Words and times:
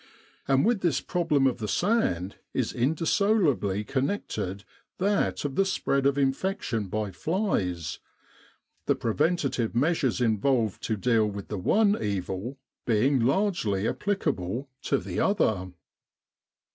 And 0.47 0.65
with 0.65 0.81
this 0.81 0.99
problem 0.99 1.45
of 1.45 1.59
the 1.59 1.67
sand 1.67 2.37
is 2.55 2.73
indissolubly 2.73 3.83
connected 3.83 4.63
that 4.97 5.45
of 5.45 5.53
the 5.53 5.63
spread 5.63 6.07
of 6.07 6.17
infection 6.17 6.87
by 6.87 7.11
flies, 7.11 7.99
the 8.87 8.95
preventive 8.95 9.75
measures 9.75 10.19
involved 10.19 10.81
to 10.85 10.97
deal 10.97 11.27
with 11.27 11.49
the 11.49 11.59
one 11.59 12.01
evil 12.03 12.57
being 12.87 13.19
largely 13.19 13.87
applicable 13.87 14.67
to 14.81 14.97
the 14.97 15.19
other. 15.19 15.71